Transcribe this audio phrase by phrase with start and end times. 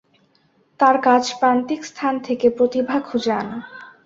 [0.79, 3.57] তার কাজ প্রান্তিক স্থান থেকে প্রতিভা খুঁজে আনা।